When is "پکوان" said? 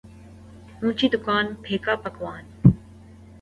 2.03-2.43